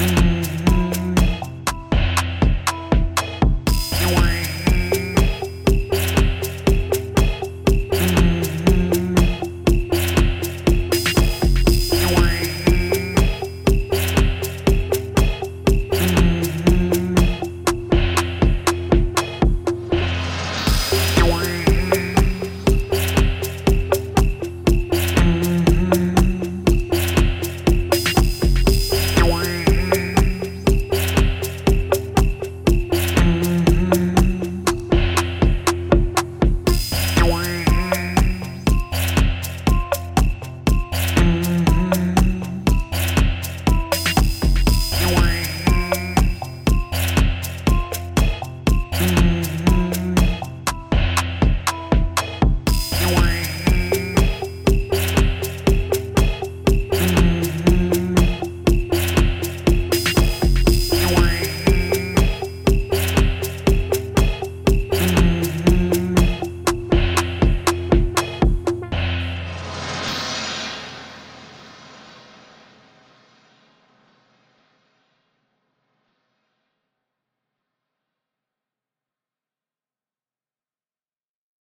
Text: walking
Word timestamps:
walking 0.00 0.37